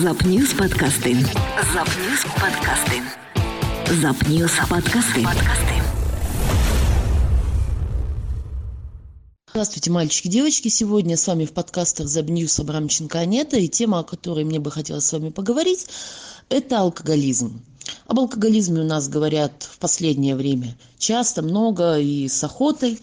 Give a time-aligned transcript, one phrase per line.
[0.00, 1.14] Запньюз подкасти.
[1.74, 3.02] Запньюз подкасти.
[4.00, 5.22] Запньюз подкасти.
[5.22, 5.82] Подкасти.
[9.50, 10.68] Здравствуйте, мальчики, девочки.
[10.68, 13.58] Сегодня с вами в подкастах Забньюс Абрамченко Анета.
[13.58, 15.86] И тема, о которой мне бы хотелось с вами поговорить,
[16.48, 17.60] это алкоголизм.
[18.06, 22.98] Об алкоголизме у нас говорят в последнее время часто, много и с охотой.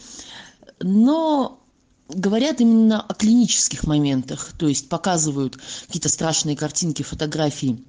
[0.81, 1.59] Но
[2.09, 7.83] говорят именно о клинических моментах, то есть показывают какие-то страшные картинки, фотографии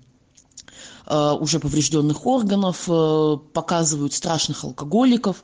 [1.06, 5.42] э, уже поврежденных органов, э, показывают страшных алкоголиков.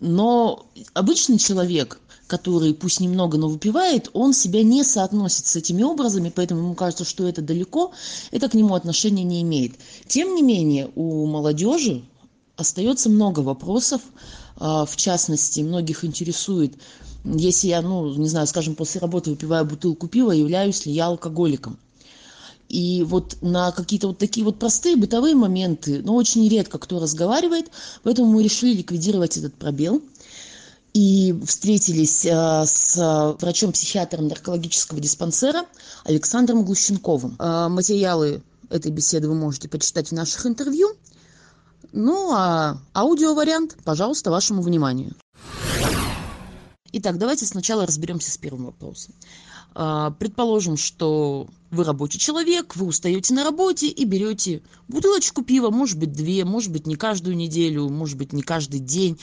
[0.00, 6.32] Но обычный человек, который пусть немного, но выпивает, он себя не соотносит с этими образами,
[6.34, 7.92] поэтому ему кажется, что это далеко,
[8.32, 9.74] это к нему отношения не имеет.
[10.08, 12.02] Тем не менее, у молодежи
[12.56, 14.02] остается много вопросов,
[14.58, 16.74] э, в частности, многих интересует,
[17.24, 21.78] если я, ну, не знаю, скажем, после работы выпиваю бутылку пива, являюсь ли я алкоголиком.
[22.68, 27.70] И вот на какие-то вот такие вот простые бытовые моменты, но очень редко кто разговаривает,
[28.02, 30.02] поэтому мы решили ликвидировать этот пробел.
[30.94, 35.64] И встретились э, с врачом-психиатром наркологического диспансера
[36.04, 37.36] Александром Глущенковым.
[37.38, 40.88] Э, материалы этой беседы вы можете почитать в наших интервью.
[41.92, 45.14] Ну а аудиовариант, пожалуйста, вашему вниманию.
[46.94, 49.14] Итак, давайте сначала разберемся с первым вопросом.
[49.74, 55.98] А, предположим, что вы рабочий человек, вы устаете на работе и берете бутылочку пива, может
[55.98, 59.18] быть, две, может быть, не каждую неделю, может быть, не каждый день,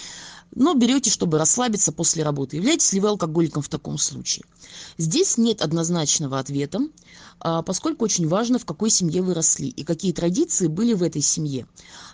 [0.55, 2.55] но берете, чтобы расслабиться после работы.
[2.55, 4.45] Являетесь ли вы алкоголиком в таком случае?
[4.97, 6.79] Здесь нет однозначного ответа,
[7.39, 11.21] а, поскольку очень важно, в какой семье вы росли и какие традиции были в этой
[11.21, 11.67] семье.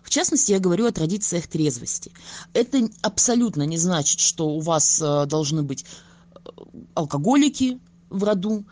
[0.04, 2.12] В частности, я говорю о традициях трезвости.
[2.54, 5.86] Это абсолютно не значит, что у вас а, должны быть
[6.34, 6.50] э,
[6.94, 8.66] алкоголики, в роду.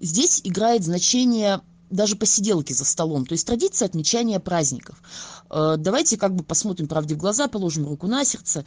[0.00, 5.02] Здесь играет значение даже посиделки за столом, то есть традиция отмечания праздников.
[5.50, 8.64] Э, давайте как бы посмотрим правде в глаза, положим руку на сердце.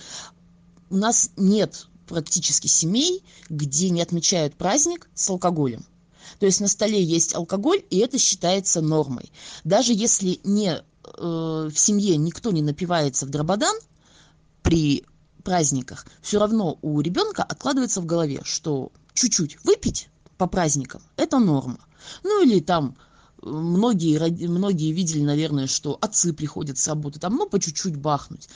[0.90, 5.86] У нас нет практически семей, где не отмечают праздник с алкоголем.
[6.40, 9.32] То есть на столе есть алкоголь, и это считается нормой.
[9.64, 10.82] Даже если не, э,
[11.14, 13.76] в семье никто не напивается в дрободан
[14.62, 15.04] при
[15.44, 20.10] праздниках, все равно у ребенка откладывается в голове, что чуть-чуть выпить
[20.42, 21.04] по праздникам.
[21.18, 21.78] Это норма.
[22.24, 22.96] Ну или там
[23.44, 28.50] многие многие видели наверное что отцы приходят с работы там ну по чуть-чуть бахнуть.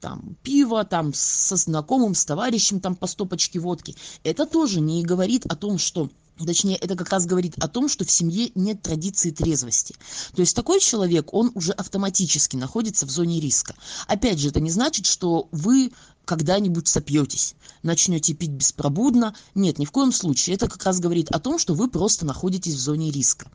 [0.00, 3.94] Там пиво там со знакомым с товарищем там по стопочке водки.
[4.24, 6.10] Это тоже не говорит о том что
[6.44, 9.94] Точнее, это как раз говорит о том, что в семье нет традиции трезвости.
[10.34, 13.74] То есть такой человек, он уже автоматически находится в зоне риска.
[14.06, 15.92] Опять же, это не значит, что вы
[16.26, 19.34] когда-нибудь сопьетесь, начнете пить беспробудно.
[19.54, 20.56] Нет, ни в коем случае.
[20.56, 23.50] Это как раз говорит о том, что вы просто находитесь в зоне риска.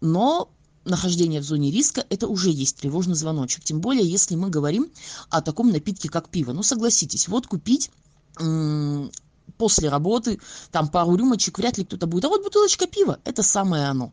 [0.00, 0.50] Но
[0.84, 3.64] нахождение в зоне риска это уже есть тревожный звоночек.
[3.64, 4.90] Тем более, если мы говорим
[5.30, 6.52] о таком напитке, как пиво.
[6.52, 7.90] Ну, согласитесь, вот купить
[9.56, 10.38] после работы,
[10.70, 12.24] там пару рюмочек, вряд ли кто-то будет.
[12.24, 14.12] А вот бутылочка пива– это самое оно.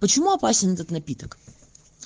[0.00, 1.38] Почему опасен этот напиток?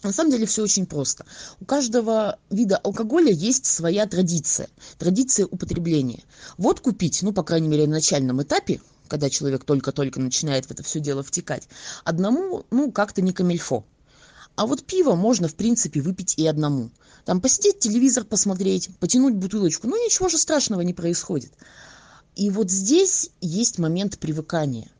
[0.02, 1.24] На самом деле все очень просто.
[1.60, 4.68] У каждого вида алкоголя есть своя традиция,
[4.98, 6.24] традиция употребления.
[6.58, 10.82] Вот купить, ну, по крайней мере, на начальном этапе, когда человек только-только начинает в это
[10.82, 11.68] все дело втекать,
[12.02, 13.84] одному, ну, как-то не камильфо.
[14.54, 16.90] А вот пиво можно, в принципе, выпить и одному.
[17.24, 19.86] Там посидеть, телевизор посмотреть, потянуть бутылочку.
[19.86, 21.52] Ну, ничего же страшного не происходит.
[22.34, 24.90] И вот здесь есть момент привыкания.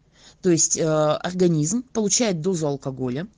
[0.41, 3.29] То есть э, организм получает дозу алкоголя,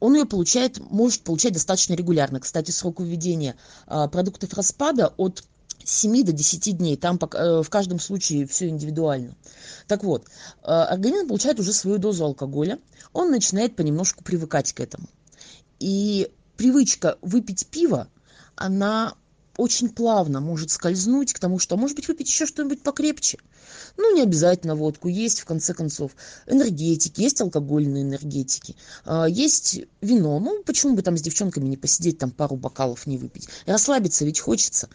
[0.00, 2.40] он ее получает, может получать достаточно регулярно.
[2.40, 5.44] Кстати, срок введения э, продуктов распада от
[5.84, 6.96] 7 до 10 дней.
[6.96, 9.36] Там э, в каждом случае все индивидуально.
[9.86, 10.26] Так вот,
[10.62, 12.78] э, организм получает уже свою дозу алкоголя,
[13.12, 15.08] он начинает понемножку привыкать к этому.
[15.78, 18.08] И привычка выпить пиво,
[18.54, 19.14] она
[19.56, 23.38] очень плавно может скользнуть к тому, что, может быть, выпить еще что-нибудь покрепче.
[23.96, 25.08] Ну, не обязательно водку.
[25.08, 26.12] Есть, в конце концов,
[26.46, 30.40] энергетики, есть алкогольные энергетики, а, есть вино.
[30.40, 33.48] Ну, почему бы там с девчонками не посидеть, там пару бокалов не выпить?
[33.66, 34.88] Расслабиться ведь хочется.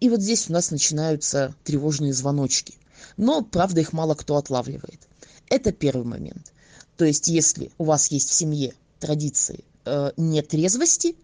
[0.00, 2.74] И вот здесь у нас начинаются тревожные звоночки.
[3.16, 5.00] Но, правда, их мало кто отлавливает.
[5.48, 6.52] Это первый момент.
[6.96, 11.16] То есть, если у вас есть в семье традиции э, нетрезвости,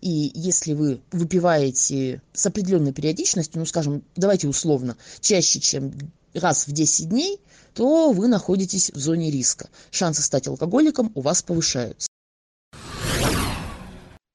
[0.00, 5.92] и если вы выпиваете с определенной периодичностью, ну, скажем, давайте условно, чаще, чем
[6.34, 7.40] раз в 10 дней,
[7.74, 9.68] то вы находитесь в зоне риска.
[9.90, 12.08] Шансы стать алкоголиком у вас повышаются.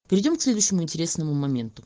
[0.08, 1.84] Перейдем к следующему интересному моменту.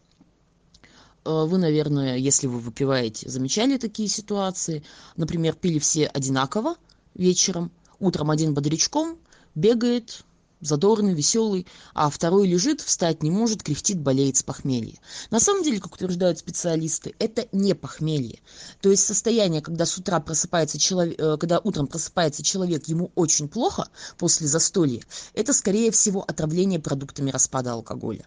[1.29, 4.83] Э, вы, наверное, если вы выпиваете, замечали такие ситуации.
[5.15, 6.75] Например, пили все одинаково
[7.13, 9.17] вечером, утром один бодрячком
[9.53, 10.23] бегает
[10.61, 14.95] задорный, веселый, а второй лежит, встать не может, кряхтит, болеет с похмелья.
[15.29, 18.39] На самом деле, как утверждают специалисты, это не похмелье.
[18.81, 23.47] То есть состояние, когда с утра просыпается человек, э, когда утром просыпается человек, ему очень
[23.47, 23.87] плохо
[24.17, 25.01] после застолья,
[25.35, 28.25] это скорее всего отравление продуктами распада алкоголя.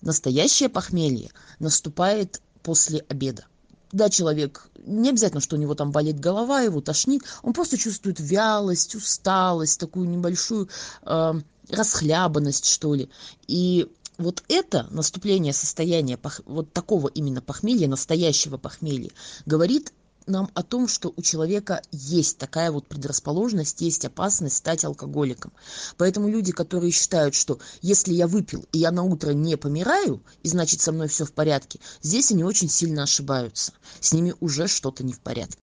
[0.00, 3.46] Настоящее похмелье наступает после обеда
[3.92, 8.20] да, человек, не обязательно, что у него там болит голова, его тошнит, он просто чувствует
[8.20, 10.68] вялость, усталость, такую небольшую
[11.02, 11.32] э,
[11.70, 13.08] расхлябанность, что ли.
[13.46, 13.88] И
[14.18, 19.10] вот это наступление состояния вот такого именно похмелья, настоящего похмелья,
[19.44, 19.92] говорит
[20.26, 25.52] нам о том, что у человека есть такая вот предрасположенность, есть опасность стать алкоголиком.
[25.96, 30.48] Поэтому люди, которые считают, что если я выпил и я на утро не помираю, и
[30.48, 33.72] значит со мной все в порядке, здесь они очень сильно ошибаются.
[34.00, 35.58] С ними уже что-то не в порядке.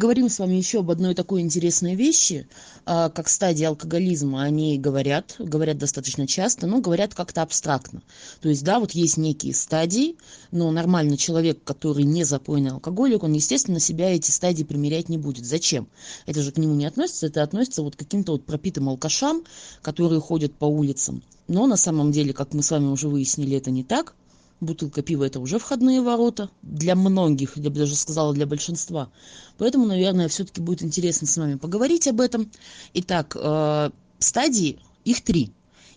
[0.00, 2.48] Поговорим с вами еще об одной такой интересной вещи,
[2.86, 4.42] а, как стадии алкоголизма.
[4.42, 8.00] Они говорят, говорят достаточно часто, но говорят как-то абстрактно.
[8.40, 10.16] То есть, да, вот есть некие стадии,
[10.52, 15.44] но нормальный человек, который не запойный алкоголик, он, естественно, себя эти стадии примерять не будет.
[15.44, 15.86] Зачем?
[16.24, 19.44] Это же к нему не относится, это относится вот к каким-то вот пропитым алкашам,
[19.82, 21.22] которые ходят по улицам.
[21.46, 24.14] Но на самом деле, как мы с вами уже выяснили, это не так
[24.60, 29.10] бутылка пива это уже входные ворота для многих я бы даже сказала для большинства.
[29.58, 32.50] Поэтому наверное все-таки будет интересно с вами поговорить об этом.
[32.94, 35.52] Итак э, стадии их три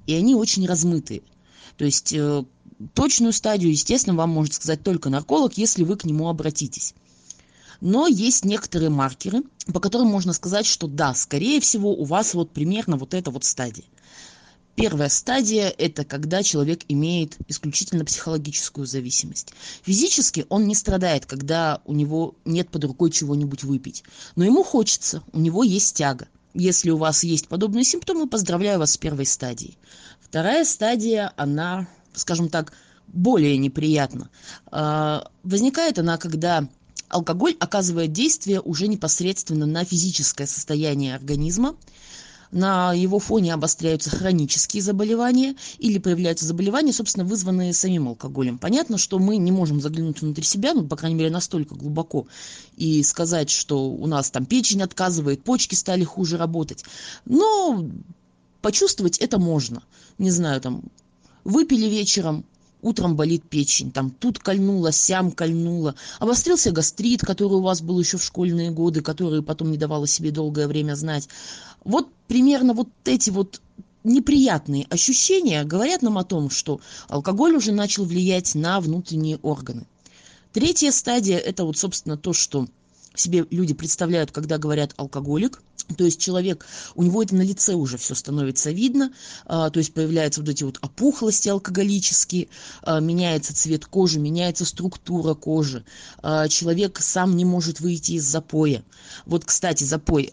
[0.06, 1.22] и они очень размытые.
[1.78, 2.44] То есть э,
[2.94, 6.94] точную стадию естественно вам может сказать только нарколог если вы к нему обратитесь.
[7.82, 9.44] Но есть некоторые маркеры
[9.74, 13.44] по которым можно сказать что да скорее всего у вас вот примерно вот эта вот
[13.44, 13.86] стадия
[14.76, 19.54] Первая стадия– это когда человек имеет исключительно психологическую зависимость.
[19.84, 24.04] Физически он не страдает, когда у него нет под рукой чего-нибудь выпить.
[24.36, 26.28] Но ему хочется, у него есть тяга.
[26.56, 29.78] Если у вас есть подобные симптомы, поздравляю вас с первой стадией.
[30.20, 32.74] Вторая стадия, она, скажем так,
[33.08, 34.30] более неприятна.
[34.72, 36.68] А, возникает она, когда
[37.10, 41.76] алкоголь оказывает действие уже непосредственно на физическое состояние организма,
[42.54, 48.60] на его фоне обостряются хронические заболевания или появляются заболевания, собственно, вызванные самим алкоголем.
[48.60, 52.28] Понятно, что мы не можем заглянуть внутрь себя, ну, по крайней мере, настолько глубоко,
[52.78, 56.86] и сказать, что у нас там печень отказывает, почки стали хуже работать.
[57.26, 57.86] Но
[58.62, 59.82] почувствовать это можно.
[60.20, 60.84] Не знаю, там,
[61.44, 62.46] выпили вечером,
[62.84, 68.18] утром болит печень, там тут кольнуло, сям кольнуло, обострился гастрит, который у вас был еще
[68.18, 71.28] в школьные годы, который потом не давало себе долгое время знать.
[71.84, 73.62] Вот примерно вот эти вот
[74.04, 79.88] неприятные ощущения говорят нам о том, что алкоголь уже начал влиять на внутренние органы.
[80.52, 82.68] Третья стадия– это вот, собственно, то, что
[83.16, 85.62] себе люди представляют, когда говорят алкоголик,
[85.98, 86.66] то есть человек,
[86.96, 89.12] у него это на лице уже все становится видно,
[89.46, 92.48] а, то есть появляются вот эти вот опухлости алкоголические,
[92.84, 95.84] а, меняется цвет кожи, меняется структура кожи,
[96.22, 98.84] а, человек сам не может выйти из запоя.
[99.26, 100.30] Вот, кстати, запой,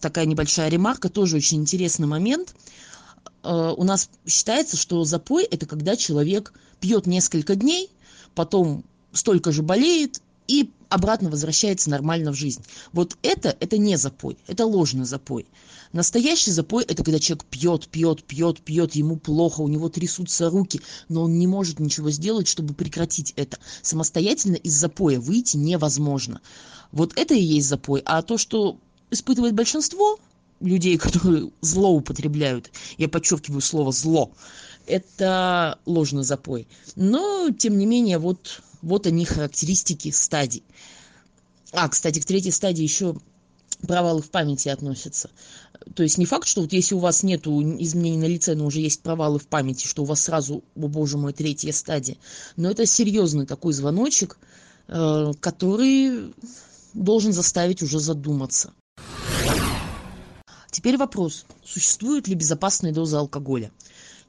[0.00, 2.54] такая небольшая ремарка, тоже очень интересный момент.
[3.42, 7.90] У нас считается, что запой это когда человек пьет несколько дней,
[8.34, 12.62] потом столько же болеет и обратно возвращается нормально в жизнь.
[12.92, 15.46] Вот это, это не запой, это ложный запой.
[15.92, 20.80] Настоящий запой– это когда человек пьет, пьет, пьет, пьет, ему плохо, у него трясутся руки,
[21.08, 23.58] но он не может ничего сделать, чтобы прекратить это.
[23.80, 26.40] Самостоятельно из запоя выйти невозможно.
[26.90, 28.02] Вот это и есть запой.
[28.04, 28.78] А то, что
[29.10, 30.18] испытывает большинство
[30.60, 34.32] людей, которые злоупотребляют, я подчеркиваю слово «зло»,
[34.86, 36.66] это ложный запой.
[36.96, 40.62] Но, тем не менее, вот вот они характеристики стадий.
[41.72, 43.16] А, кстати, к третьей стадии еще
[43.86, 45.30] провалы в памяти относятся.
[45.94, 48.80] То есть не факт, что вот если у вас нет изменений на лице, но уже
[48.80, 52.16] есть провалы в памяти, что у вас сразу, о боже мой, третья стадия.
[52.56, 54.38] Но это серьезный такой звоночек,
[54.86, 56.34] э, который
[56.92, 58.72] должен заставить уже задуматься.
[60.70, 63.72] Теперь вопрос, существует ли безопасная доза алкоголя?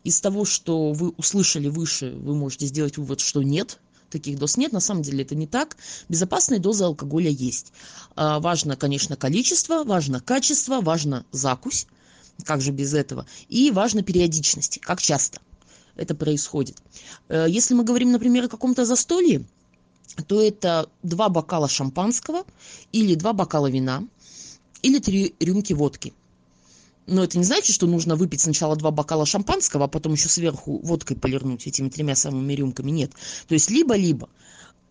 [0.03, 3.79] Из того, что вы услышали выше, вы можете сделать вывод, что нет,
[4.15, 5.75] таких доз нет, на самом деле это не так.
[6.07, 7.74] Безопасные дозы алкоголя есть.
[8.15, 11.88] А, важно, конечно, количество, важно качество, важно закусь,
[12.45, 15.39] как же без этого, и важно периодичность, как часто
[15.98, 16.77] это происходит.
[17.27, 19.45] Э, если мы говорим, например, о каком-то застолье,
[20.27, 22.45] то это два бокала шампанского
[22.93, 24.07] или два бокала вина
[24.81, 26.13] или три рюмки водки–
[27.07, 30.79] но это не значит, что нужно выпить сначала два бокала шампанского, а потом еще сверху
[30.83, 32.91] водкой полирнуть этими тремя самыми рюмками.
[32.91, 33.12] Нет.
[33.47, 34.29] То есть либо-либо.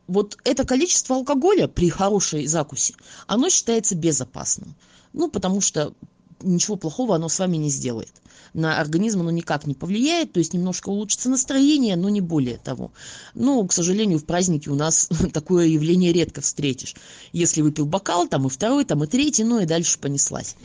[0.07, 2.95] вот это количество алкоголя при хорошей закуси,
[3.27, 4.75] оно считается безопасным.
[5.13, 5.95] Ну, потому что
[6.43, 8.13] ничего плохого оно с вами не сделает.
[8.53, 12.93] На организм оно никак не повлияет, то есть немножко улучшится настроение, но не более того.
[13.35, 16.95] Но, к сожалению, в празднике у нас такое явление редко встретишь.
[17.33, 20.57] Если выпил бокал, там и второй, там и третий, ну и дальше понеслась.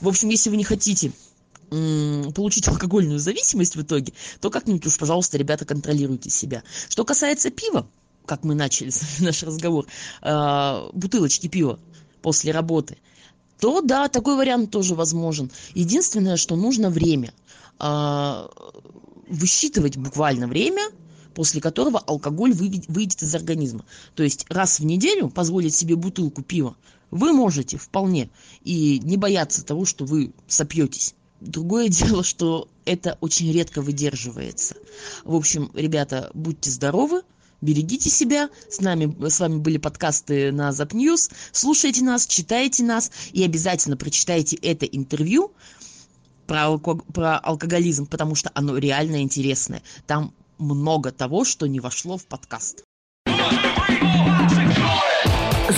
[0.00, 1.12] В общем, если вы не хотите
[2.34, 6.62] получить алкогольную зависимость в итоге, то как-нибудь уж, пожалуйста, ребята, контролируйте себя.
[6.88, 7.88] Что касается пива,
[8.26, 9.86] как мы начали наш разговор,
[10.22, 11.78] э, бутылочки пива
[12.22, 12.96] после работы,
[13.64, 15.50] то да, такой вариант тоже возможен.
[15.72, 17.32] Единственное, что нужно время.
[17.80, 18.46] Э,
[19.26, 20.82] высчитывать буквально время,
[21.32, 23.86] после которого алкоголь выйдет из организма.
[24.16, 26.76] То есть раз в неделю позволить себе бутылку пива
[27.10, 28.28] вы можете вполне
[28.64, 31.14] и не бояться того, что вы сопьетесь.
[31.40, 34.74] Другое дело, что это очень редко выдерживается.
[35.24, 37.22] В общем, ребята, будьте здоровы,
[37.64, 38.50] берегите себя.
[38.70, 41.30] С нами, с вами были подкасты на Запньюз.
[41.52, 45.52] Слушайте нас, читайте нас и обязательно прочитайте это интервью
[46.46, 49.82] про, алко про алкоголизм, потому что оно реально интересное.
[50.06, 52.84] Там много того, что не вошло в подкаст.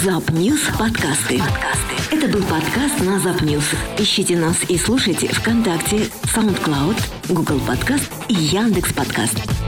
[0.02, 1.38] Запньюз подкасты.
[1.38, 2.16] подкасты.
[2.16, 3.64] Это был подкаст на Запньюз.
[3.98, 6.96] Ищите нас и слушайте ВКонтакте, SoundCloud,
[7.28, 9.65] Google Подкаст и Яндекс Подкаст.